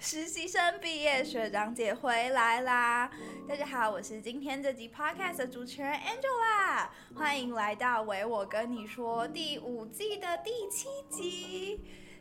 [0.00, 3.10] 实习生毕业，学长姐回来啦！
[3.48, 6.86] 大家好，我是今天这集 podcast 的主持人 Angela，
[7.16, 11.80] 欢迎来到《唯我跟你说》第五季的第七集。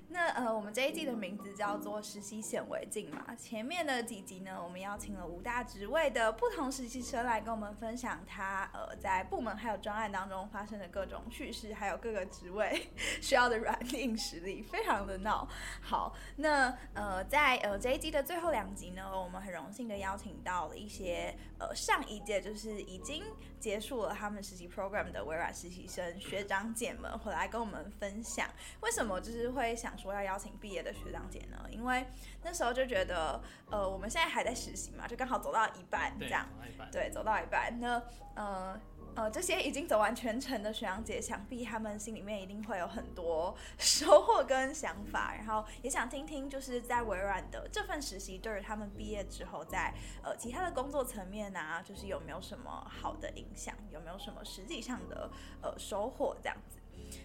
[0.10, 3.36] 那呃，我们这一季的名字叫做“实习显微镜”嘛。
[3.36, 12.90] 前面的几集呢，我们邀请了五大职位的不同实习生来跟我们分享他呃在部门还有专案当中发生的各种趣事，还有各个职位
[13.22, 15.46] 需要的软硬实力，非常的闹。
[15.82, 23.26] 好，那呃在呃这一季的最后两集呢，我们很荣幸的邀请到了一些呃上一届就是已经
[23.60, 29.97] 结束了他们实习 program 的微软实习生学长姐们回来跟我们分享，为什么就是会想。
[29.98, 32.06] 说要邀请毕业的学长姐呢，因为
[32.44, 36.48] 那时候就觉得，呃，我们现在还在实习嘛，就刚好走到一半这样，
[36.92, 37.80] 对，对，走到一半。
[37.80, 38.02] 那
[38.36, 38.80] 呃
[39.16, 55.32] 呃，这些已经走完全程的学长姐，想必他们心里面一定会有很多 收获跟想法，然后也想听听，就是在微软的这份实习，对于他们毕业之后在，在呃其他的工作层面啊，就是有没有什么好的影响，有没有什么实际上的
[55.64, 56.78] 呃收获这样子。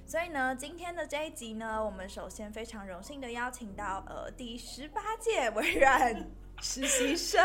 [0.06, 6.30] 所以呢，今天的这一集呢，我们首先非常荣幸的邀请到呃第十八届微软
[6.60, 7.42] 实习生，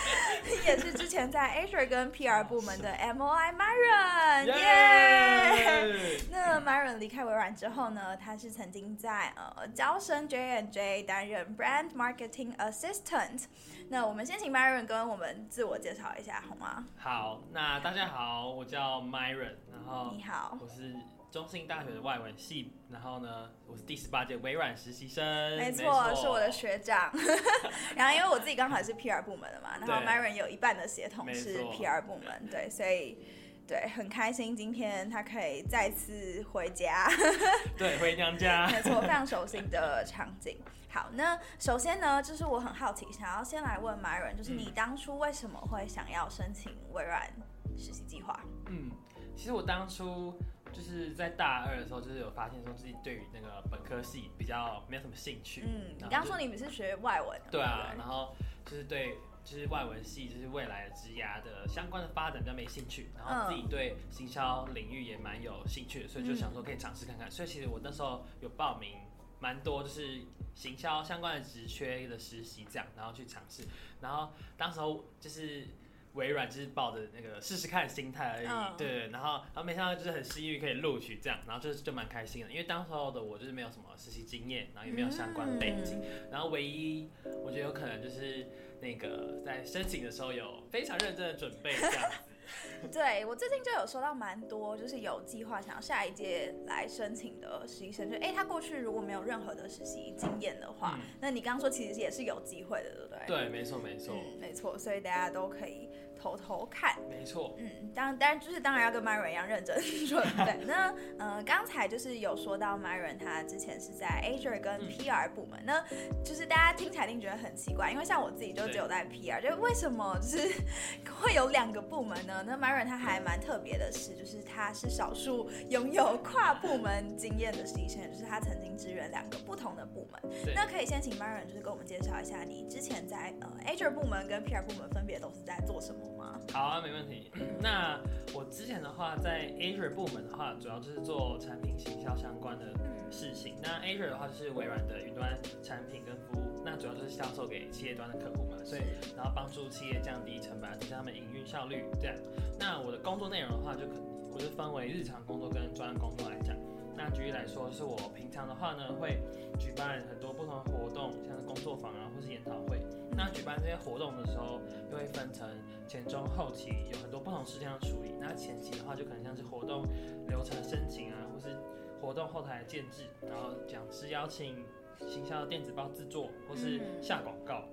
[0.66, 6.20] 也是之前在 Azure 跟 PR 部门的 MOI Myron，耶！
[6.30, 13.44] 那 Myron 离开微软之后呢，他是曾经在呃招生 J&J 担任 Brand Marketing Assistant。
[13.88, 16.84] 那我们先请 Myron 跟我们自我介绍一下，好吗？
[16.98, 20.94] 好，那大家好，我叫 Myron，然后你好，我是。
[21.30, 25.24] 中兴大学的外文系，然后呢，我是第十八届微软实习生，
[25.56, 27.12] 没错，是我的学长。
[27.94, 33.16] 然后因为我自己刚好是 PR 部门的嘛，然后 Myron 有一半的协同是 PR 部门，对，所以
[33.64, 37.08] 对很开心今天他可以再次回家，
[37.78, 40.58] 对，回娘家， 没错，非常熟悉的场景。
[40.88, 47.32] 好，那首先呢，就是我很好奇，想要先来问 Myron，就是你当初为什么会想要申请微软
[47.78, 48.40] 实习计划？
[48.66, 48.90] 嗯，
[49.36, 50.36] 其实我当初。
[50.72, 55.62] 就是在大二的时候，就是有发现说自己对于那个本科系比较没有什么兴趣。
[55.66, 57.50] 嗯，你刚说你们是学外文的。
[57.50, 63.10] 对啊，然后就是对，就是外文系，就是未来的职涯的相关的发展比较没兴趣。
[63.16, 67.28] 然后自己对行销领域也蛮有兴趣的，所以就想说可以尝试看看。
[67.28, 67.30] 嗯。
[67.30, 68.98] 所以其实我那时候有报名
[69.38, 70.22] 蛮多，就是
[70.54, 73.64] 行销相关的职缺的实习这样，然后去尝试。
[74.00, 75.66] 然后当时候就是。
[76.14, 78.76] 微软就是抱着那个试试看的心态而已，oh.
[78.76, 86.30] 对，然后然后没想到就是很幸运可以录取这样，然后就是就蛮开心的，因为当时候的我就是没有什么实习经验，然后也没有相关背景，mm.
[86.30, 87.10] 然后唯一
[87.44, 88.46] 我觉得有可能就是
[88.80, 92.10] 那个在申请的时候有非常认真的准备这样。
[92.90, 103.18] 对，我最近就有收到蛮多，就是有计划想要下一届来申请的实习生，就哎，他过去如果没有任何的实习经验的话，嗯、那你刚刚说其实也是有机会的，对不对？
[103.28, 105.89] 对，没错，没错、嗯，没错，所以大家都可以
[106.20, 110.58] 偷偷看，没错，嗯，当，当然就是当然要跟 Myron 一样认真准备。
[110.66, 120.62] 那呃，刚才就是有说到 Myron 他之前是在 Azure 跟 PR 部门，那、嗯、就是大家听起来一定觉得很奇怪，因为像我自己就只有在 PR，就为什么就是
[121.20, 122.44] 会有两个部门呢？
[122.46, 130.20] 那 Myron 他还蛮特别的是，就是他是少数拥有跨部门经验的实习生，就是他曾经支援两个不同的部门。
[130.54, 136.38] 那可以先请 Myron 就是跟我们介绍一下，你之前在呃 Azure 部门跟 PR 部门分别都是在做什么吗？
[136.52, 137.30] 好啊，没问题。
[137.60, 137.98] 那
[138.34, 142.72] 我之前的话，在 Azure 部门的话，主要就是做产品行销相关的
[143.10, 143.56] 事情。
[143.62, 148.82] 那 Azure 的话，就是微软的云端产品跟服务，那主要就是销售给企业端的客户嘛，所以
[149.16, 152.16] 然后帮助企业降低成本，提升他们营运效率这样。
[152.58, 153.94] 那我的工作内容的话，就可
[154.32, 156.56] 我就分为日常工作跟专案工作来讲。
[157.02, 159.18] 那举例来说，是我平常的话呢，会
[159.58, 162.78] 举办很多不同的活动，像是工作坊啊，或是研讨会。
[163.16, 165.48] 那举办这些活动的时候，又会分成
[165.88, 168.12] 前中后期，有很多不同事项要处理。
[168.20, 169.86] 那前期的话，就可能像是活动
[170.28, 171.56] 流程申请啊，或是
[172.02, 174.62] 活动后台的建制，然后讲师邀请、
[175.08, 177.64] 行销电子报制作，或是下广告。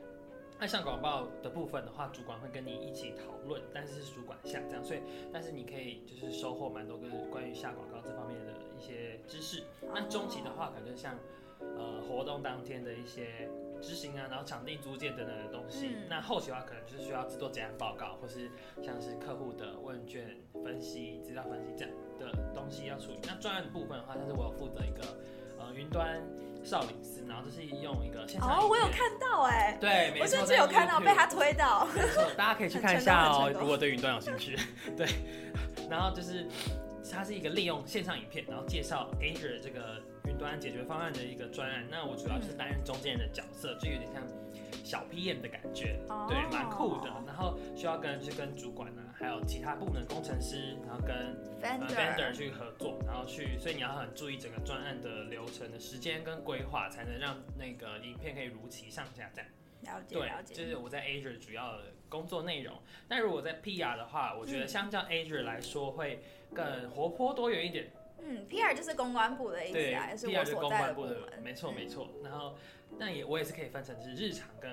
[0.60, 5.02] 那像广告的部分的话，主管会跟你一起讨论，但是是主管下这样，所以
[5.32, 8.37] 但是你可以就是收获蛮多个关于下广告这方面
[9.28, 9.64] 知识。
[9.94, 11.16] 那中期的话，可能就像
[11.60, 13.50] 呃活动当天的一些
[13.82, 15.96] 执行啊，然后场地租借等等的东西。
[16.10, 18.50] 那后期的话，可能就是需要制作结案报告，或是
[18.82, 23.20] 像是客户的问卷分析、资料分析这样的东西要处理。
[23.28, 25.04] 那专案的部分的话，像是我有负责一个
[25.60, 26.22] 呃云端。
[26.64, 34.58] 少林寺，然后就是用一个线上哦，我有看到哎、欸，对，我甚至有看到被他推到，没错，大家可以去看一下哦，如果对云端有兴趣，
[34.98, 35.08] 对，
[35.90, 36.46] 然后就是
[37.12, 41.86] 它是一个利用线上影片，然后介绍 Azure 这个云端解决方案的一个专案。
[41.90, 44.24] 那我主要是担任中间人的角色，就有点像
[44.84, 47.08] 小 PM 的感觉，对，蛮酷的。
[47.26, 59.30] 然后需要跟就跟主管呢、啊，还有其他部门工程师，然后跟 vendor 去合作，然后去，所以你要很注意整个专案的流程的时间跟规划，才能让那个影片可以如期上架。
[59.34, 59.50] 这样。
[59.82, 60.54] 了解，对，了解。
[60.54, 62.76] 就是我在 Azure 主要的工作内容。
[63.08, 67.92] 但如果在 PR 的话，我觉得相较 Azure 来说会更活泼多元一点。
[68.20, 71.18] 嗯，PR 就是公关部的意思啊，也是我所在的部门。
[71.44, 72.08] 没错，没错。
[72.24, 72.56] 然后。
[73.00, 74.72] 那也我也是可以分成是日常跟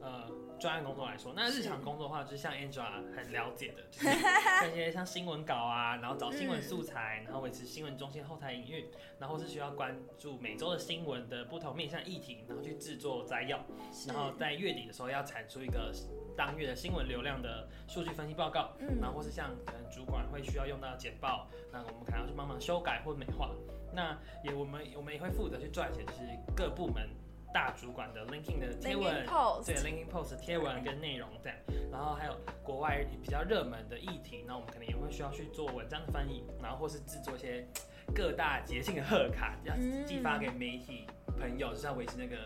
[0.00, 0.30] 呃
[0.60, 4.06] 专案工作来说，那日常工作的话，就是像 Angela 很了解的，就是
[4.62, 8.86] 那些像新闻稿啊，然后找新闻素材，然后维持新闻中心后台营运，
[9.18, 13.58] 然后是需要关注每周的新闻的不同面向议题，然后去制作摘要，
[14.06, 15.92] 然后在月底的时候要产出一个
[16.36, 23.50] 当月的新闻流量的数据分析报告，然后或是像可能主管会需要用到简报，那我们可能要去帮忙修改或美化，
[23.92, 26.20] 那也我们我们也会负责去撰写，就是
[26.54, 27.08] 各部门。
[27.54, 29.24] 大主管的 LinkedIn 的贴文，
[29.64, 31.56] 对 LinkedIn Post 贴文跟内容这样，
[31.92, 37.64] 然后还有国外比较热门的议题，那我们可能也会需要去做文章的翻译，然后或是制作一些
[38.12, 39.72] 各大节庆的贺卡，要
[40.04, 41.06] 寄发给媒体
[41.38, 42.36] 朋友，就是要维持那个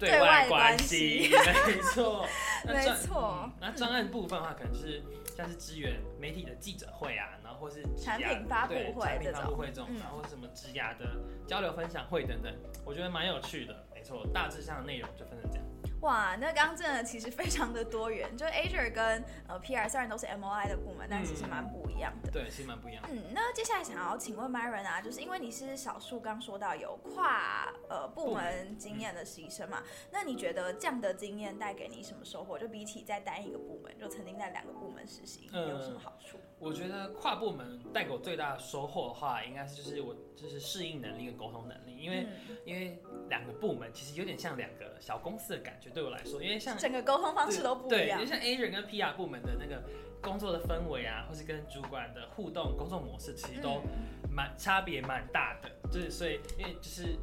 [0.00, 1.30] 对外关系。
[1.64, 2.26] 没错，
[2.66, 3.48] 没错。
[3.60, 5.00] 那专案部分的话，可能就是
[5.36, 11.16] 像是支援媒体的记者会啊，然后或是产品发布会，产品发布会这种，然后或是什么职涯的
[11.46, 12.52] 交流分享会等等，
[12.84, 13.86] 我觉得蛮有趣的。
[14.00, 15.66] 没错，大致上的内容就分成这样。
[16.00, 22.30] 哇，那刚刚真的其实非常的多元，就是 Azure 跟呃 PR 虽然都是 MOI 的部门，但其实蛮不一样的。
[22.30, 23.10] 嗯、对，其实蛮不一样的。
[23.12, 32.58] 嗯，那接下来想要请问 Myron 啊，就是因为你是少数刚说到有跨呃部门经验的实习生嘛，那你觉得这样的经验带给你什么收获？
[32.58, 36.38] 就比起在单一个部门，就曾经在两个部门实习，有什么好处？
[36.38, 49.82] 呃我觉得跨部门带给我最大的收获的话，应该是就是我就是适应能力跟沟通能力，因为、嗯、因为两个部门其实有点像两个小公司的感觉，对我来说，因为像整个沟通方式都不一样，对，就像 Azure 跟 PR 部门的那个
[50.20, 53.80] 工作的氛围啊，或是跟主管的互动工作模式，其实都
[54.30, 57.16] 蛮、嗯、差别蛮大的，就是所以因为就是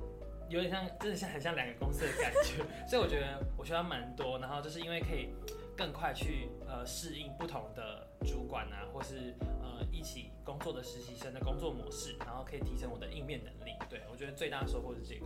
[0.50, 5.30] 有点像真的像很像两个公司的感觉，所以我觉得我学到蛮多，然后就是因为可以
[5.76, 8.06] 更快去呃适应不同的。
[8.26, 13.72] 主管啊，或是呃一起工作的实习生的工作模式，然后可以提升我的应变能力。
[13.88, 15.26] 对，我觉得最大的收获是这个。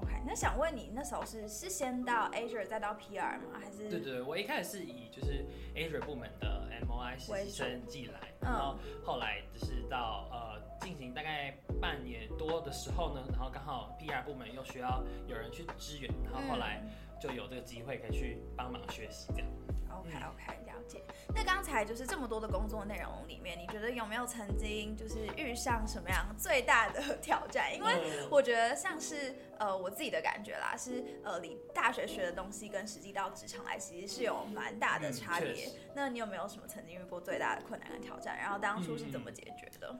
[0.00, 3.58] OK，那想问你那时候是是先到 Azure 再到 PR 吗？
[3.60, 3.90] 还是？
[3.90, 5.44] 对对对，我一开始是以就是
[5.74, 16.80] Azure 部门的 MOI 实习生进来，然后后来就是到呃进行大概半年多的时候呢，然后刚好 PR 部门又需要有人去支援，然后后来
[17.20, 19.48] 就有这个机会可以去帮忙学习这样。
[19.90, 21.02] OK OK 了解。
[21.34, 27.74] 那刚才就是这么多的工作内容里面，你觉得有没有曾经就是遇上什么样最大的 挑战？
[27.74, 35.66] 因为我觉得像是呃我自己的感觉啦，是呃你大学学的东西跟实际到职场来其实是有蛮大的差别。
[35.66, 38.38] 嗯，那你有没有什么曾经遇过最大的困难跟挑战？
[38.38, 39.94] 然后当初是怎么解决的？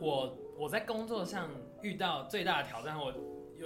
[0.00, 1.48] 我我在工作上
[1.82, 3.14] 遇到最大的挑战，我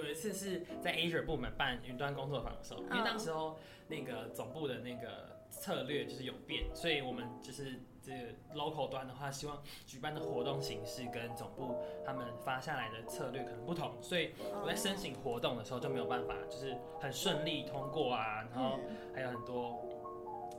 [0.03, 5.37] 有一次是在 Azure 部门办云端工作坊的时候，因为当时候那个总部的那个。
[5.51, 8.19] 策略就是有变，所以我们就是这个
[8.53, 11.75] local 端的话，希望举办的活动形式跟总部
[12.05, 14.31] 他们发下来的策略可能不同，所以
[14.61, 18.79] 我在申请活动的时候就没有办法，就是很顺利通过啊，然后
[19.13, 19.83] 还有很多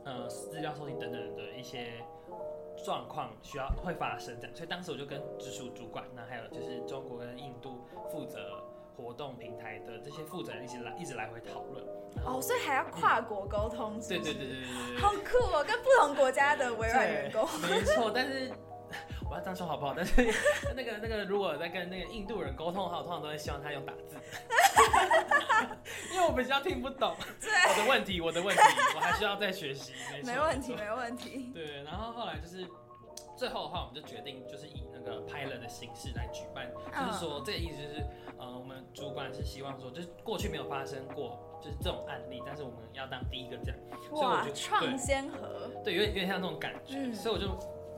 [0.05, 2.05] 呃资料收集等等的一些
[2.85, 8.61] 状况需要会发生这样，所以当时我就跟直属主管，那还有就是中国跟印度负责
[9.01, 11.85] 活动平台的这些负责人一起来一直来回讨论。
[12.25, 13.99] 哦，所以还要跨国沟通？
[14.01, 17.49] 对对对对对，好酷哦，跟不同国家的微软员工。
[17.61, 18.53] 没错，但是
[19.29, 19.95] 我要这样说好不好？
[19.97, 20.13] 但是
[20.77, 24.17] 那个那个，如果在跟那个印度人沟通的话，我通常都会希望他用打字，
[26.13, 27.15] 因为我比较听不懂。
[27.41, 28.63] 对，我的问题，我的问题，
[28.97, 29.93] 我还需要再学习。
[30.25, 31.53] 没问题，没问题。
[31.55, 32.67] 对，然后后来就是
[33.41, 38.07] 最后的话，我们就决定就是以那个 pilot 的形式来举办，就是说这个意思就是，
[38.39, 41.39] 呃，我们主管是希望说，就是过去没有发生过。
[41.63, 43.79] 就是这种案例，但是我们要当第一个这样，
[44.13, 47.49] 哇，创先河，对，有点有点像那种感觉，嗯、所以我就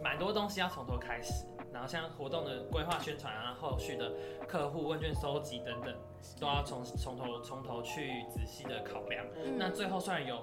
[0.03, 4.13] 蛮多东西要从头开始，然后像活动的规划、宣传啊，后续的
[4.49, 5.95] 客户问卷收集等等，
[6.41, 9.25] 都要从从头从头去仔细的考量。
[9.37, 10.43] 嗯、那最后虽然有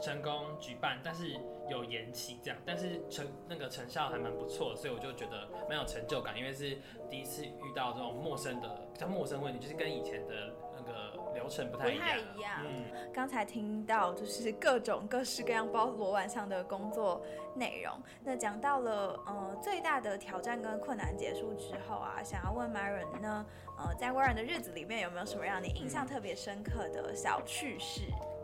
[0.00, 6.76] 成功举办，但是有延期这样，但是成那个成效还蛮不错，所以我就觉得蛮有成就感，因为是
[7.08, 11.18] 第一次遇到这种陌生的比较陌生问题，就是跟以前的那个。
[11.32, 12.04] 流程不太一样。
[12.04, 12.52] 不太一样。
[12.64, 17.94] 嗯，刚才听到就是各种各式各样包罗万象的工作内容。
[18.24, 23.46] 那讲到了呃最大的挑战跟困难结束之后啊，想要问 Myron 呢，
[23.78, 28.02] 呃，在微软的日子里面有没有什么让你印象特别深刻的小趣事？
[28.10, 28.39] 嗯，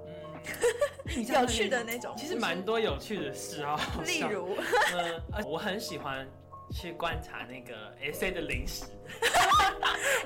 [1.41, 2.15] 有趣的那种。
[2.17, 4.57] 其实蛮多有趣的事啊， 例如，
[5.33, 6.27] 呃，我很喜欢。
[6.73, 8.85] 去观察那个 SA 的零食，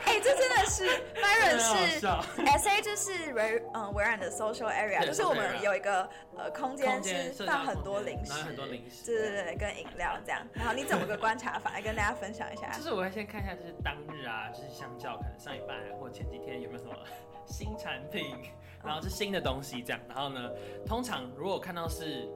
[0.04, 0.84] 哎、欸，这真的是
[1.20, 10.46] Myron 是 SA 就是微嗯微软的 social area，就是我们有一个呃空间是放很多零食，很多零食，对对对，跟饮料这样。
[10.54, 12.70] 然后你怎么个观察法来跟大家分享一下？
[12.76, 16.94] 就是我会先看一下，就是当日啊，就是相较可能上一拜或前几天有没有什么
[17.46, 18.36] 新产品，
[18.82, 20.00] 然后是新的东西这样。
[20.08, 20.50] 然后呢，
[20.86, 22.26] 通常如果看到是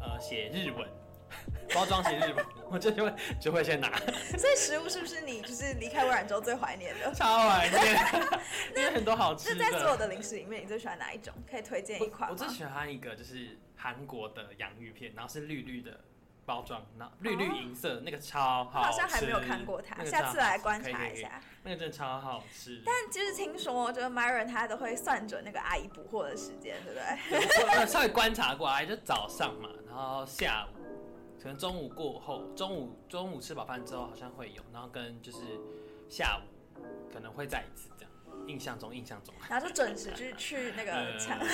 [0.00, 0.88] 呃写日文。
[1.74, 3.88] 包装写日本， 我就就会就会先拿。
[4.36, 7.12] 所以食物是不是你就是离开微软之后最怀念的？
[7.14, 7.96] 超怀念，
[8.76, 9.64] 因为很多好吃的。
[9.64, 11.32] 那在所有的零食里面，你最喜欢哪一种？
[11.50, 12.34] 可以推荐一款我。
[12.34, 16.00] 我最喜欢一个就是韩国的洋芋片，然后是绿绿的
[16.44, 18.86] 包装，然后绿绿银色，那个超好吃。
[18.86, 21.40] 好像还没有看过它，下次来观察一下。
[21.62, 22.82] 那个真的超好吃。
[22.84, 27.80] 但就是听说，就是 Myron 他都会算准那个阿姨补货的时间，对不对？
[27.80, 30.79] 我稍微观察过，阿姨就早上嘛，然后下午。
[31.42, 35.38] 可能中午过后，中午中午吃饱饭之后好像会有，然后跟就是
[36.08, 36.42] 下午
[37.12, 38.12] 可能会再一次这样，
[38.46, 41.48] 印象中印象中，然后就准时去去那个抢，嗯、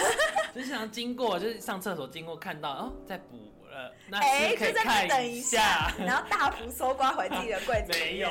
[0.55, 8.30] 就是想经过就是上厕所经过看到哦在补了，那哎可以看一下，欸、一下然后大幅搜刮回自己的柜子 没有，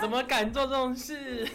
[0.00, 1.46] 怎么敢做这种事？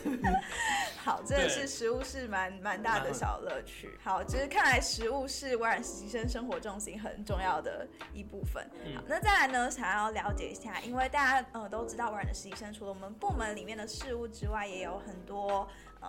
[1.04, 3.92] 好，真的是食物是蛮蛮大的小乐趣。
[4.04, 8.68] 好，就是看来食物是微软实习生生活重心很重要的一部分。
[8.96, 15.68] 好，那再来呢，想要了解一下，因为大家呃都知道微软的实习生除了我们部门里面的事物之外，也有很多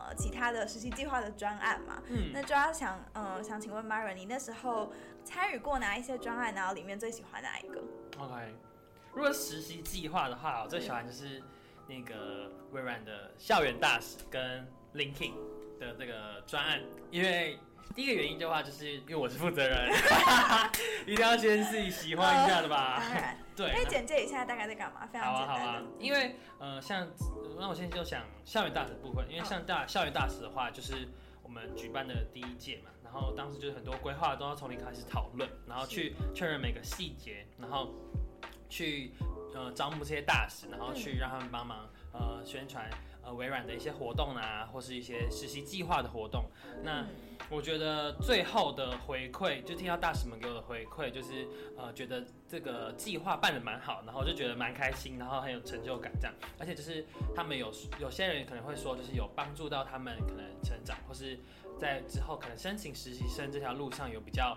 [0.08, 2.02] 呃其他的实习计划的专案嘛。
[2.08, 4.92] 嗯，那就要想呃想请问 Myron，你那时候
[5.24, 6.54] 参与过哪一些专案？
[6.54, 7.82] 然后里面最喜欢哪一个
[8.18, 8.54] ？OK，
[9.12, 11.42] 如果实习计划的话，我最喜欢就是
[11.88, 14.66] 那个微软的校园大使跟。
[14.94, 15.34] LinkedIn
[15.78, 17.58] 的这个专案，因为
[17.94, 19.92] 第一个原因的话，就是因为我是负责人，
[21.06, 22.96] 一定要先自己喜欢一下的吧。
[23.04, 23.72] 当然，对。
[23.72, 25.06] 可以简介一下大概在干嘛？
[25.06, 25.62] 非常简单的。
[25.62, 25.82] 好啊，好啊。
[25.98, 27.08] 因为呃，像
[27.58, 31.08] 那我现在就想校园大使的部分，因为像大校园大使的话，就是
[31.42, 37.94] 我们举办的第一届嘛，然后当时就是很多规划都要从零开始讨论，然后去确认每个细节，然后
[38.68, 39.14] 去
[39.54, 42.90] 呃招募这些大使，然后去让他们帮忙呃宣传。
[43.26, 46.44] 呃，微软的一些活动啊，或是一些实习计划的活动，
[46.84, 47.04] 那
[47.50, 56.34] 我觉得最后的回馈，就听到大使们给我的回馈，就是呃，觉得这个计划办得蛮好，然后就觉得蛮开心，然后很有成就感这样。
[56.56, 57.04] 而且就是
[57.34, 61.36] 他们有有些人可能会说，就是有帮助到他们可能成长，或是
[61.78, 64.56] 在之后可能申请实习生这条路上有比较。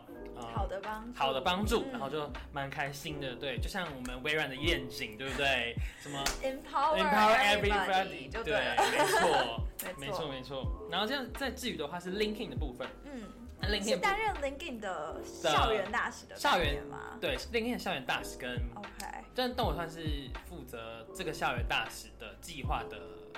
[0.54, 5.76] 好的帮好的帮助，然后就蛮开心的，对，就像我们微软的愿景，对不对？
[6.00, 8.54] 什么 Empower empower everybody，对，
[8.90, 9.62] 没错，
[9.98, 10.88] 没错，没错。
[10.90, 13.22] 然后这样再至于的话是 LinkedIn 的部分，嗯
[13.64, 17.18] ，LinkedIn 是担任 LinkedIn 的校园大使的校园吗？
[17.20, 18.90] 对，LinkedIn 的校园大使跟 OK，
[19.36, 22.98] 但但我算是负责这个校园大使的计划的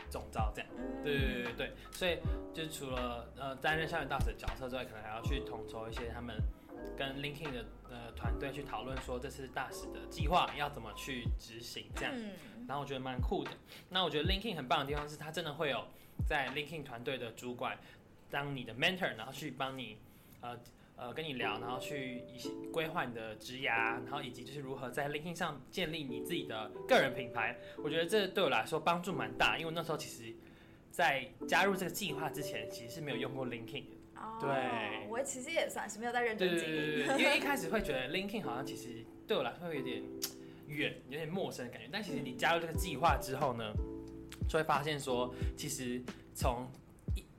[0.09, 0.69] 总招，这样，
[1.03, 1.73] 对对对对对。
[1.91, 2.17] 所以
[2.53, 6.35] 就除了呃担任校园大使的角色之外，可能还要去统筹一些他们。
[6.97, 13.51] 跟 LinkedIn 的呃团队去讨论说，这次大使的计划要怎么去执行，这样，嗯、然后我觉得蛮酷的。
[13.89, 15.85] 那我觉得 LinkedIn 很棒的地方是，他真的会有
[16.27, 17.77] 在 LinkedIn 团队的主管
[18.31, 19.99] 当你的 mentor，然后去帮你
[20.41, 20.57] 呃
[21.01, 27.57] 呃跟你聊，然后去一些规划你的职涯，然后以及就是如何在 LinkedIn 上建立你自己的个人品牌。
[27.83, 30.31] 我觉得这对我来说帮助蛮大，因为那时候其实，
[30.91, 33.97] 在加入这个计划之前，其实是没有用过 LinkedIn 的。
[34.39, 36.99] 对，oh, 我其实也算是没有在认真经营。
[37.17, 40.03] 因为一 开始会觉得 LinkedIn 好像其实对我来说会有点
[40.67, 41.89] 远，有点陌生的感觉。
[41.91, 43.73] 但其实你加入这个计划之后呢，
[44.47, 45.99] 就会发现说，其实
[46.35, 46.67] 从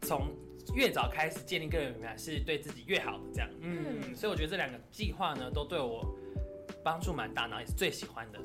[0.00, 0.26] 从
[0.74, 3.24] 越早开始建立个人品牌是对自己越好的。
[3.32, 6.04] 这样，嗯，嗯，所以我觉得这两个计划呢，都对我
[6.84, 8.38] 帮助蛮大，然后也是最喜欢的。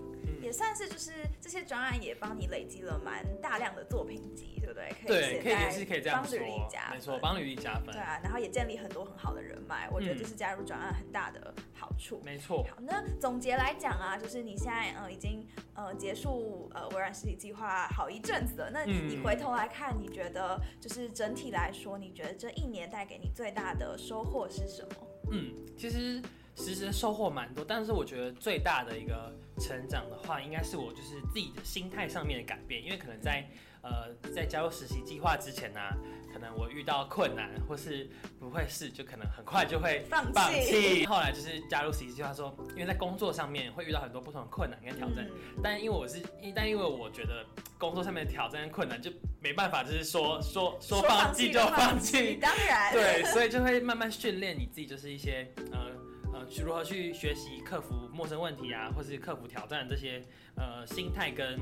[0.48, 1.12] 也算是就是
[1.42, 4.96] 这些专案也帮你累积了蛮大量的作品集，对不对？
[5.06, 6.40] 对，可以也是可以这样说。
[6.40, 7.88] 帮履历加分，没错，帮履历加分。
[7.88, 12.22] 对啊，然后也建立很多很好的人脉，我觉得这是加入专案很大的好处。
[12.24, 12.64] 没错。
[12.64, 25.08] 好，那总结来讲啊，就是你现在呃已经呃结束呃微软实习计划好一阵子了，那你回头来看，你觉得就是整体来说，你觉得这一年带给你最大的收获是什么？
[25.34, 26.22] 嗯，其实。
[26.60, 32.84] 其实收获蛮多，但是我觉得最大的一个成长的话，应该是我就是自己的心态上面的改变。
[32.84, 33.48] 因为可能在
[33.82, 35.96] 呃，在加入实习计划之前呢、啊，
[36.34, 40.26] 可能我遇到困难或是不会试，就可能很快就会放
[40.66, 41.06] 弃。
[41.06, 46.22] 后来就是加入实习计划，说因为在工作上面会遇到很多不同的困难跟挑战，嗯、但因为我是，
[46.54, 47.46] 但因为我觉得
[47.78, 49.10] 工作上面的挑战跟困难就
[49.40, 52.92] 没办法，就是说说说放弃就放弃，当然。
[52.92, 55.92] 对，所以就会慢慢训练你自己，就是一些呃
[56.38, 60.24] 呃，去如何去学习克服陌生问题啊，或是克服挑战这些
[60.56, 61.58] 呃心态跟。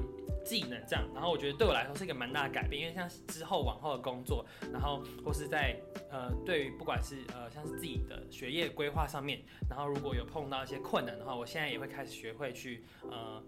[0.45, 5.75] 技能这样，然后我觉得对我来说是一个蛮大的改变，因为像之后往后的工作，然后或是在
[6.11, 13.41] 呃对于不管是呃像是自己的学业规划上面，然后如果有碰到一些困难的话，我现在也会开始学会去呃。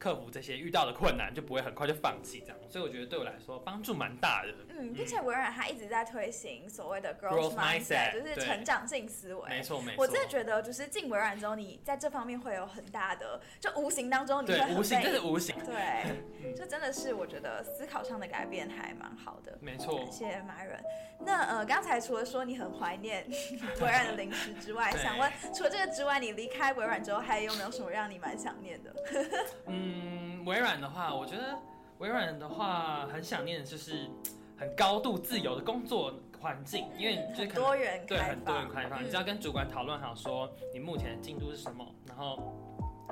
[0.00, 4.52] 克服这些遇到的困难，就不会很快就放弃这样，所以我觉得对我来说帮助蛮大的。
[4.70, 9.48] 嗯，并且微软它一直在推行所谓的 growth mindset，就是成长性思维。
[9.48, 10.02] 没错没错。
[10.02, 15.54] 我真的觉得，就是进微软之后，你在这方面会有很大的，就无形当中你会很无形，这是无形。
[15.66, 19.58] 对，这真的是我觉得思考上的改变还蛮好的。
[19.60, 19.98] 没错。
[19.98, 20.80] 感谢 Myron。
[21.22, 23.26] 那呃，刚才除了说你很怀念
[23.80, 28.94] 微软的零食之外， 想问除了这个之外，你离开微软之后，还有没有什么让你蛮想念的？
[29.68, 29.89] 嗯。
[29.90, 31.58] 嗯，微软的话，我觉得
[31.98, 34.08] 微软的话很想念的就是
[34.56, 42.38] 很高度自由的工作环境，因为就是可能多元对很多元开放，嗯、你只要跟主管讨论好说你目前的进度是什么，然后。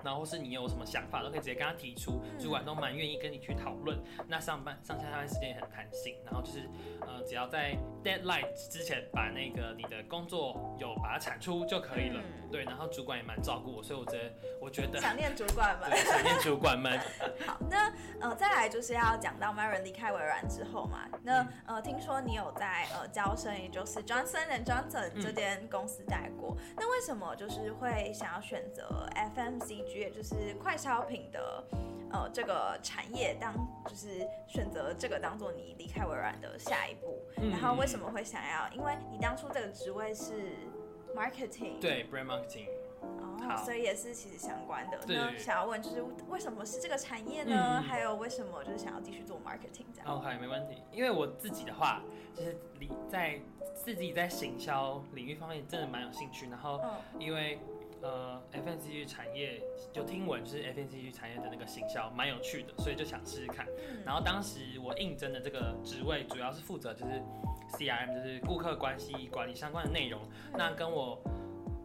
[0.05, 3.99] 然后是你有什么想法，都可以直接跟他提出，主管都蛮愿意跟你去讨论。
[4.29, 6.71] 那上班上下班时间也很弹性，然后就是
[7.01, 7.77] 呃，只要在
[8.09, 12.21] deadline 之前把那个你的工作有把它产出就可以了。
[12.21, 16.99] 嗯、对，然后主管也蛮照顾我，所以我觉得我觉得想念主管们，想念主管们。
[17.47, 29.99] 好，那呃再来就是要讲到 Myron 离开微软之后嘛，那呃听说你有在呃娇生，也就是 Johnson and Johnson 这间公司待过，嗯、那为什么就是会想要选择 FMCG？
[29.99, 31.65] 也就是快消品的，
[32.11, 33.53] 呃，这个产业当
[33.87, 38.69] 就是选择这个当做你离开微软的下一步，嗯、然后为什么会想要？
[38.73, 40.57] 因为你当初这个职位是
[41.15, 42.69] marketing，对，brand marketing，
[43.03, 44.99] 哦，好所以也是其实相关的。
[45.07, 47.55] 那想要问就是为什么是这个产业呢？
[47.55, 50.83] 嗯、还有为什么就是想要继续做 marketing 这样？OK，没问题。
[50.91, 52.01] 因为我自己的话，
[52.35, 53.39] 就是离在
[53.75, 56.81] 自己在行销领域方面真的蛮有兴趣，然后
[57.19, 57.59] 因为。
[58.03, 63.67] 呃 FNCG 产业就听闻就是 FNCG 产业的那个行销蛮有趣的，所以就想试试看。
[64.05, 67.23] 然后当时我应征的这个职位主要是负责就是
[67.73, 70.21] CRM，就是顾客关系管理相关的内容。
[70.53, 71.21] 那跟我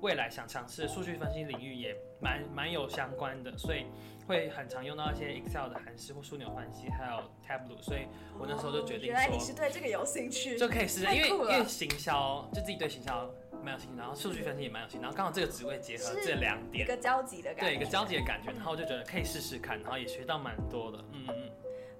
[0.01, 3.85] 未来想尝试的数据分析领域也蛮蛮有相关的，所以
[4.27, 7.81] 会很常用到一些 Excel 的函式或枢纽分析，还有 Tableau。
[7.81, 13.33] 所以我那时候就决定说，原来你是对这个有兴趣，就可以试试，因为因为行销就自己对行销。
[13.63, 21.49] 蛮有兴趣，然后数据分析也蛮有兴趣，然后刚好这个职位结合这两点，一个交集的感觉，对，一个交集的感觉，然后我就觉得可以试试看，然后也学到蛮多的，嗯嗯嗯。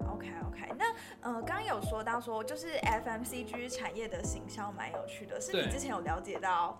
[0.06, 0.84] OK OK，那
[1.22, 6.78] 呃，刚刚有说到说就是 FMCG 产业的行销蛮有趣的，是你之前有了解到，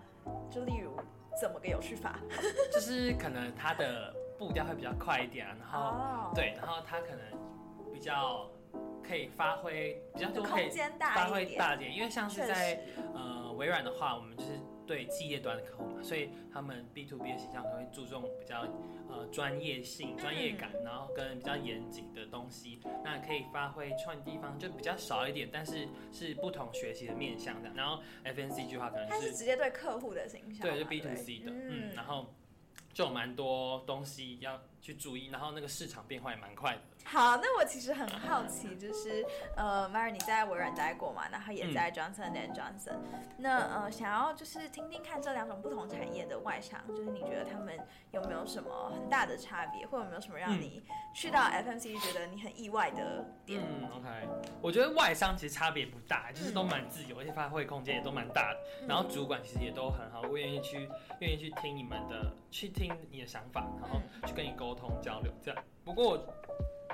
[0.50, 0.94] 就例如
[1.40, 2.20] 怎么个有趣法？
[2.70, 6.34] 就是可能它的步调会比较快一点啊，然后、oh.
[6.34, 7.20] 对，然后它可能
[7.94, 8.46] 比较
[9.02, 10.68] 可以发挥比较多可以
[11.00, 12.78] 发挥大一点，因为像是在
[13.14, 14.50] 呃微软的话，我们就是。
[14.86, 18.66] 对企业端的客户嘛，所以他们 B to B 的形象可能会注重比较
[19.08, 27.74] 呃专业性、专业感，然后跟比较严谨的东西，那可以发挥创意地方就比较少一点，但是是不同学习的面向这样。
[27.74, 32.34] 然后 FNCG 的话可能是，它是直接对客户的形象，对，就 B to C 的，嗯，嗯，然后
[32.92, 36.80] 就有蛮多东西要去注意，然后那个市场变化也蛮快的。
[37.06, 39.24] 好，那我其实很好奇，就是
[39.56, 42.96] 呃，Myron 你在微软待过嘛，然后也在 Johnson and Johnson，
[43.38, 47.78] 那呃，想要就是听听看这两种不同产业的外商，就是你觉得他们
[48.10, 50.82] 有没有什么很大的差别，或有没有什么让你
[51.14, 53.62] 去到 FMCG 觉得你很意外的点？
[53.62, 54.08] 嗯，OK，
[54.60, 60.88] 我觉得外商其实差别不大，就是都蛮自由，而且发挥空间也都蛮大的，然后主管其实也都很好，我愿意去
[61.20, 65.64] 愿意去听你们的，去听你的想法，然后去跟你沟通交流这样。
[65.84, 66.24] 不过。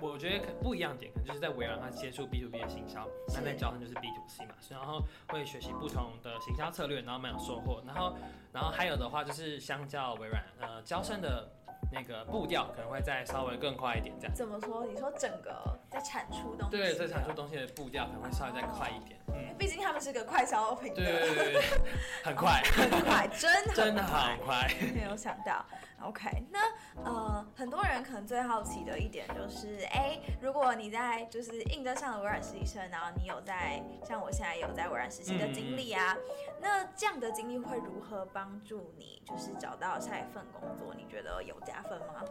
[0.02, 7.82] 我觉得可不一样点，可能就是在微软他接触 B to B 的行销，那在交上就是 B to C 嘛，然后会学习不同的行销策略，然后没有收获。
[7.86, 8.16] 然后，
[8.50, 11.46] 然后还有的话就是相较微软，呃，交生的
[11.92, 14.34] 那个步调可能会再稍微更快一点，这样。
[14.34, 14.86] 怎么说？
[14.86, 16.76] 你说整个在产出东西？
[16.76, 19.18] 对，在产出东西的步调可能会稍微再快一点。
[19.28, 20.94] 嗯，毕竟他们是个快消品。
[20.94, 21.62] 对对对对，
[22.24, 24.68] 很快，很快，真的真的很快。
[24.94, 25.64] 没有想到。
[26.02, 26.60] OK，那
[27.04, 40.94] 呃，很多人可能最好奇的一点就是，哎，如果你在就是应征上了微软实习生，然后你有在像我现在有在微软实习的经历啊，嗯、那这样的经历会如何帮助你，就是找到下一份工作？
[40.96, 42.24] 你觉得有加分吗？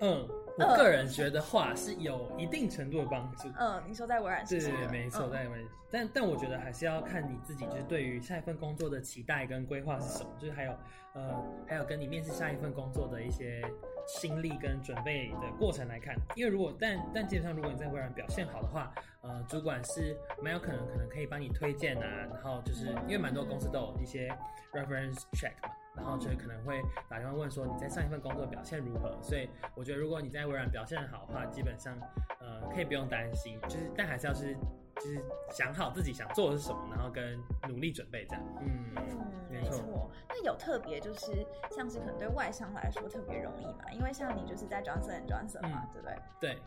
[0.00, 3.48] 嗯，我个人觉得话是有一定程度的帮助。
[3.58, 4.44] 嗯，你说在微软？
[4.46, 5.68] 对对对，没错，在微软。
[5.90, 10.76] 但但我觉得还是要看你自己，就是对于下一份工作的期待跟规划是什么，就是还有
[11.14, 13.62] 呃，还有跟你面试下一份工作的一些
[14.06, 16.14] 心力跟准备的过程来看。
[16.36, 24.28] 因为如果但但基本上，如果你在微软表现好的话，呃，主管是蛮有可能可能可以帮你推荐啊，然后就是因为蛮多公司都有一些
[24.72, 25.70] reference check 嘛。
[25.96, 31.96] 然后就可能会打电话问说你在上一份工作表现如何，所以我觉得如果你在微软表现好的话，基本上
[32.40, 34.54] 呃可以不用担心，就是但还是要是
[34.96, 38.44] 就是想好自己想做的是什么，然后跟努力准备这样。
[38.60, 40.10] 嗯，嗯没错。
[40.28, 43.84] 那有特别就是像是可能对外商来说特别容易嘛？
[43.92, 46.18] 因为像你就是在 Johnson Johnson 嘛，嗯、对不对？
[46.40, 46.58] 对。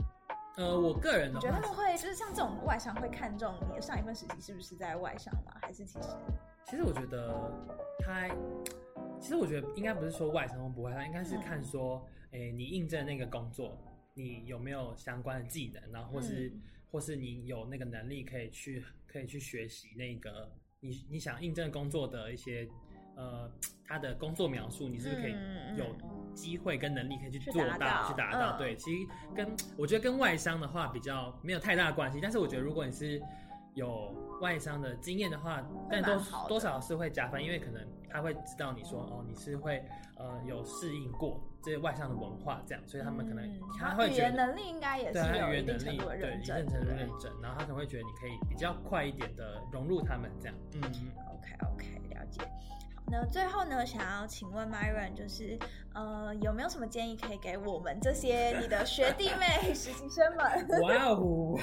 [0.56, 5.54] 呃，我个人的话，觉得他们会就是像这种外商会看重你的上一份实习是不是在外商吗？
[5.62, 6.08] 还是其实？
[6.66, 7.52] 其实我觉得
[8.00, 8.28] 他。
[9.20, 13.78] 其实我觉得应该不是说外商不会，他应该是看说，哎、嗯，你应征那个工作，
[14.14, 22.68] 你有没有相关的技能，然后或是、嗯、或是你有那个能力可以去可以去学习那个你你想应征工作的一些
[23.16, 23.52] 呃
[23.86, 25.34] 他的工作描述，你是不是可以
[25.78, 25.96] 有
[26.34, 28.58] 机会跟能力可以去做到去达到？
[28.58, 33.22] 对，其实跟我觉得跟外商的话比较没有太大的关系，但是我觉得如果你是
[33.78, 34.12] 有
[34.42, 39.86] 外商的经验的话，但多多少是会加分，因为可能他会知道你说哦，你是会
[40.18, 50.56] 呃有适应过这些外商的文化这样，所以他们可能、嗯、他会觉得语言能力应该也是有一定程度的认证，对，一定程度认证，然后他可能会觉得你可以比较快一点的融入他们这样。
[50.74, 52.42] 嗯，OK OK，了解。
[53.10, 55.58] 那最后呢，想要请问 Myron，就是
[55.94, 60.82] 呃，有没有什么建议可以给我们这些你的学弟妹、 实习生们？
[60.82, 61.58] 哇哦，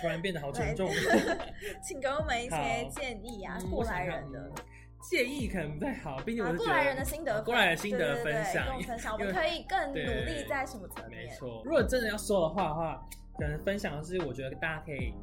[0.00, 0.90] 突然变得好沉重。
[1.82, 4.52] 请给我们一些建议啊，过来人的
[5.00, 11.24] 建议可能不太好，毕竟我是过来人的心得，过来人的心得分享，分享， 我们可以更努力在什么层面？
[11.24, 15.14] 没错，如果真的要说的话的话，可能分享的是，我觉得大家可以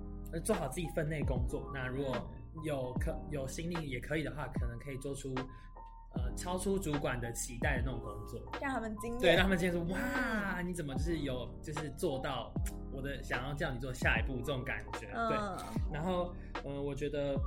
[0.44, 1.72] 做好自己分内工作。
[1.72, 2.16] 那如果
[2.64, 5.34] 有可有心力也可以的话，可能可以做出
[6.14, 9.22] 呃超出主管的期待的那种工作，让他们惊艳。
[9.22, 12.52] 对，让他们惊艳说哇，你怎么就是有就是做到
[12.92, 15.10] 我的想要叫你做下一步这种感觉？
[15.14, 15.38] 嗯、对。
[15.94, 16.34] 然后
[16.64, 17.40] 呃，我觉得，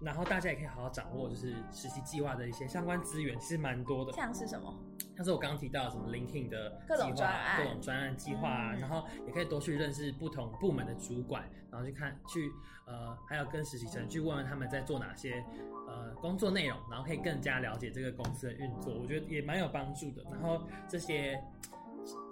[0.00, 4.12] 然后大家也可以好好掌握就是实习计划的一些相关资源，其实蛮多的。
[4.12, 4.74] 像是什么？
[5.20, 12.50] 像是我刚刚提到什么 LinkedIn 的计划，各种专案、各种专案计划然后也可以多去认识不同部门的主管，然后去看去。
[12.86, 15.44] 呃，还有跟实习生去问问他们在做哪些
[15.86, 20.24] 呃工作内容，然后可以更加了解这个公司的运作，我觉得也蛮有帮助的。
[20.32, 21.38] 然后这些。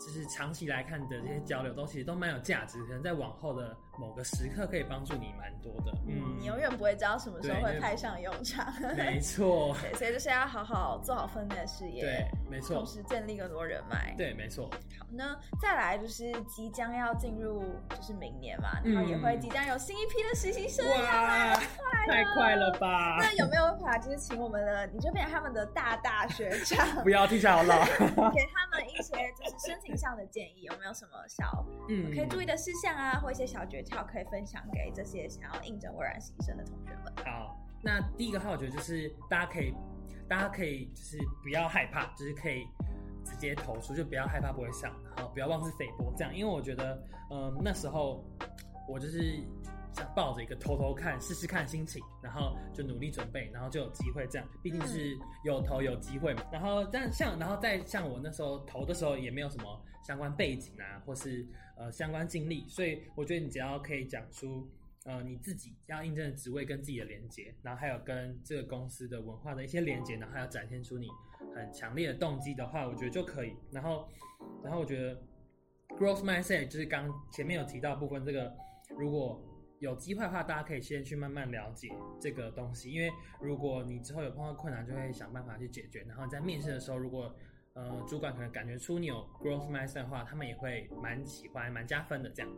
[0.01, 5.92] 就是长期来看的这些交流，都其实都蛮有价值，可能在往后的某个时刻可以帮助你蛮多的。
[6.06, 8.72] 嗯，你永远不会知道什么时候会派上用场。
[8.96, 9.76] 没错。
[9.82, 12.02] 对，所以就是要好好做好分内的事业。
[12.02, 12.76] 对，没错。
[12.76, 14.14] 同时建立更多人脉。
[14.16, 14.70] 对，没错。
[14.98, 20.88] 好，那再来就是即将要进入就是明年嘛，然后也会即将有新一批的实习生。
[20.88, 21.54] 哇，
[22.06, 23.18] 太快了吧！
[23.20, 26.87] 那有没有办法就是请我们的，你就变成他们的大大学长？
[27.02, 27.84] 不要听起来好老。
[28.32, 37.12] 给他们一些就是申请上的建议，有没有什么小嗯可以注意的事项啊，或一些小诀窍可以分享给这些想要应征微软实习生的同学们？
[37.24, 39.74] 好，那第一个话，我觉得就是大家可以，
[40.29, 42.66] 大家可以就是不要害怕，就是可以
[43.24, 48.24] 直接投出，就不要害怕不会上，然后不要妄自菲薄这样，因为我觉得，嗯，那时候
[48.88, 49.42] 我就是。
[50.14, 54.26] 抱着一个偷偷看、试试看心情，然后就努力准备，然后就有机会。
[54.28, 56.42] 这样毕竟是有投有机会嘛。
[56.52, 64.68] 然后但像，然后再像我那时候投的时候，也没有什么相关背景啊，或是呃相关经历，所以我觉得你只要可以讲出
[65.04, 71.08] 呃你自己要应征的职位跟自己的连接，然后还有跟这个公司的文化的一些连接，然后还要展现出你
[71.54, 73.54] 很强烈的动机的话，我觉得就可以。
[73.70, 74.08] 然后，
[74.62, 75.20] 然后我觉得
[75.96, 78.54] growth mindset 就是刚前面有提到部分，这个
[78.96, 79.42] 如果。
[79.80, 81.88] 有机会的话，大家可以先去慢慢了解
[82.20, 86.02] 这个东西，因为如果你之后有碰到困难，就会想办法去解决。
[86.08, 87.32] 然后在面试的时候，如果
[87.74, 92.30] 呃主管可能感觉出你有 growth mindset 的话，他们也会蛮喜欢、蛮加分的。
[92.30, 92.50] 这样，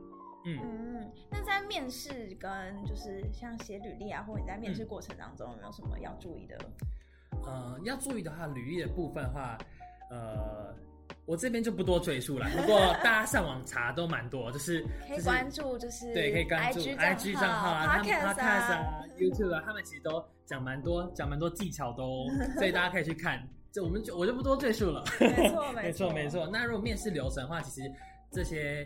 [0.47, 1.13] 嗯嗯。
[1.31, 6.59] 那在面试跟就是像写履历啊，或者你在面试过程当中有没有什么要注意的？
[7.45, 9.59] 呃，要注意的话，履历的部分的话，
[10.11, 10.75] 呃。
[11.27, 22.27] 我这边就不多赘述了， 不过大家上网查都蛮多，就是可以关注，就是对，可以关注 IG 账号啊，他们 Podcast 啊，YouTube 啊，他们其实都讲蛮多，讲蛮多技巧都，
[22.59, 23.47] 所以大家可以去看。
[23.73, 25.05] 这我们就我就不多赘述了。
[25.21, 26.49] 没错，没错，没错。
[26.53, 27.89] 那如果面试流程的话，其实
[28.33, 28.85] 这些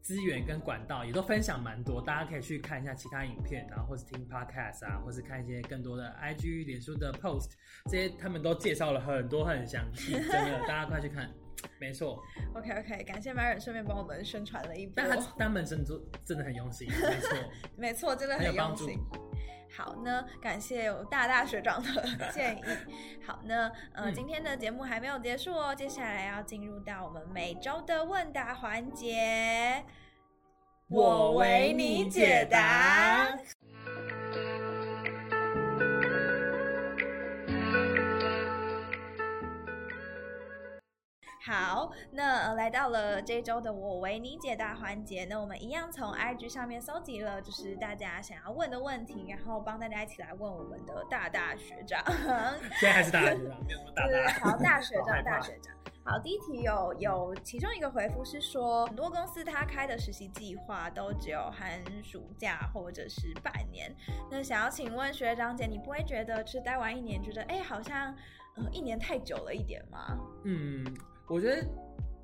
[0.00, 7.50] 资源跟管道也都分享蛮多，大家可以去看一下其他影片，然后或是听 Podcast 啊，或是看一些更多的 IG、脸书的 Post，
[7.90, 11.30] 这些他们都介绍了很多很详细，真的， 大家快去看。
[11.78, 12.22] 没错。
[12.54, 14.94] OK OK，感谢 Myron 顺便帮我们宣传了一波。
[14.96, 17.38] 但他单本身做真的很用心，没错，
[17.76, 18.98] 没错，真的很用心。
[19.76, 22.62] 好，呢感谢有大大学长的 建议。
[23.26, 29.84] 好，呢呃，嗯、今天的节目还没有结束哦，接下来要进入到我们每周的问答环节，
[30.88, 33.36] 我为你解答。
[41.86, 52.02] 好，那、呃、来到了这周的我为你解答环节，那我们一样从 IG 上面搜集了，就是大家想要问的问题，然后帮大家一起来问我们的大大学长。
[52.78, 54.08] 现在还是大大学长，没有什么大大。
[54.08, 55.74] 对，好，大学长， 大学长。
[56.06, 63.90] 好，第一题有有其中一个回复是说，很多公司他开的实习计划都只有寒暑假或者是半年。
[64.30, 68.14] 那想要请问学长姐，你不会觉得是待完一年，觉得哎，好像
[68.56, 70.18] 呃一年太久了一点吗？
[70.44, 70.84] 嗯。
[71.26, 71.66] 我觉得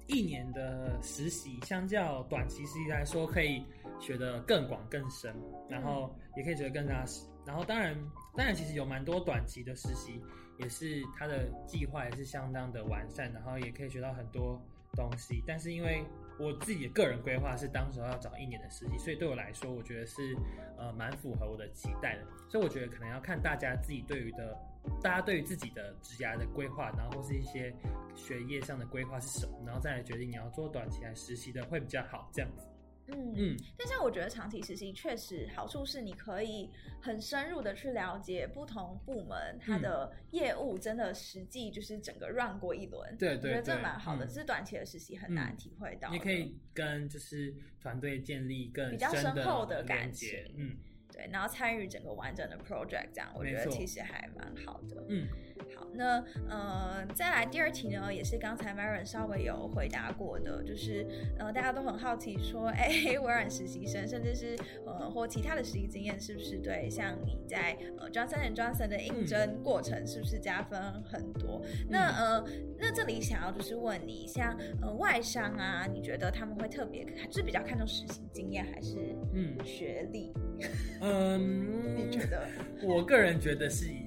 [0.07, 3.65] 一年的实习相较短期实习来说，可以
[3.99, 5.35] 学得更广更深，
[5.69, 7.27] 然后也可以学得更扎实。
[7.47, 7.97] 然后当然，
[8.37, 10.21] 当然其实有蛮多短期的实习，
[10.59, 14.61] 也是它的计划也是相当的完善，然后也可以学到很多
[14.93, 15.43] 东西。
[15.47, 16.05] 但是因为
[16.39, 20.37] 我自己的个人规划是当时候要找一年的实习，所以对我来说，我觉得是
[20.77, 22.27] 呃蛮符合我的期待的。
[22.49, 24.59] 所以我觉得可能要看大家自己对于的。
[25.03, 27.75] 大家对于自己的职涯的规划，然后或是一些
[28.15, 32.67] 学业上的规划是什么，然后再来决定你要做短期还是实习的会比较好，这样子。
[33.13, 33.57] 嗯嗯。
[33.77, 43.17] 但是我觉得长期实习确实好处是你可以很深入的去了解不同部门它的业务，真的实际就是整个 run 过一轮。
[43.17, 43.51] 对对对。
[43.51, 46.11] 我觉得这蛮好的，只是短期的实习很难体会到。
[46.11, 50.31] 你可以跟就是团队建立更比较深厚的感情。
[50.57, 50.77] 嗯。
[51.13, 55.05] 对，然后参与整个完整的 project，这样我觉得其实还蛮好的。
[55.09, 55.29] 嗯，
[55.75, 61.07] 好，那呃，再来第二题呢，也是刚才 Myron 稍微有回答过的，就是
[61.39, 71.63] 呃，大家都很好奇说， 哎，微软实习生，甚至是呃或其他的实习经验，是不是对像你在呃 Johnson & Johnson 的应征过程，是不是加分很多？
[71.65, 72.45] 嗯、那呃，
[72.79, 78.97] 那这里想要就是问你，像呃外商啊，你觉得他们会特别就是比较看重实习经验，还是
[79.35, 80.33] 嗯学历？
[81.01, 82.47] 嗯，你觉得？
[82.87, 84.07] 我个人觉得是一，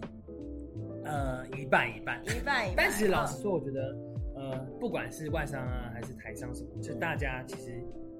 [1.06, 2.76] 呃，一半一半，一半一半。
[2.76, 3.96] 但其实老实说，我觉得，
[4.36, 7.72] 呃，不管是外商啊，还是台商什么，就大家其实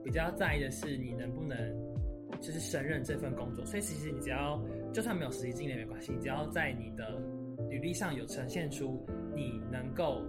[0.04, 1.58] 比较在意的是你能不能，
[2.42, 3.66] 就是胜任这份工作。
[3.66, 7.22] 所以其实你只要，就算没有实习经历也没关系，你只要在你的
[7.70, 10.22] 履历上有呈现出你能够，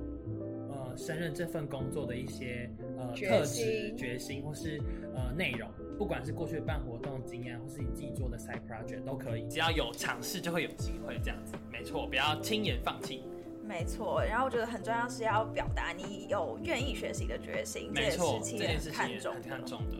[0.70, 4.80] 呃，胜任这份工作的一些呃特质、决心或是
[5.14, 5.68] 呃内容。
[5.98, 13.24] 不管是过去办活动经验，或是你自己做的 side project 都可以，只要有尝试就会有机会，这样子，没错，不要轻言放弃。
[13.66, 19.96] 没错，然后我觉得很重要是要表达你有愿意学习的决心，没错，这件事情很看重，很看重的。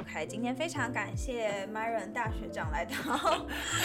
[0.00, 2.94] OK，今天非常感谢 Myron 大学长来到，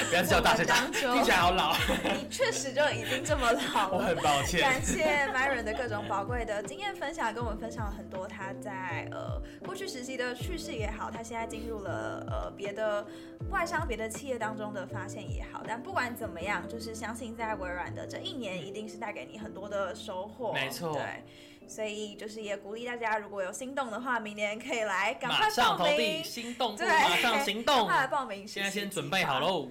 [0.09, 1.75] 不要叫大学长，听起来好老。
[2.15, 4.61] 你确实就已经这么老了，我很抱歉。
[4.61, 13.05] 感谢 Myron 的各种宝贵的经验分享，跟我们分享了很多他在呃过去实习的趣事也好，他现在进入了呃别的
[13.49, 15.63] 外商、别的企业当中的发现也好。
[15.67, 20.53] 但不管怎么样，就是相信在微软的这一年，一定是带给你很多的收获。
[20.53, 21.23] 没错，对。
[21.67, 25.49] 所以就是也鼓励大家，如果有心动的话，明年可以来赶快报名。
[25.49, 28.47] 马上投递，心动马上行动，快来报名。
[28.47, 29.67] 现在先准备好喽。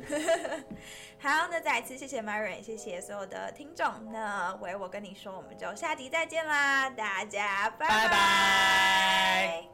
[1.18, 3.86] 好，那再一次谢谢 Myron，谢谢所有的听众。
[4.12, 9.73] 那喂，我跟你说，我们就下集再见啦，大家拜拜。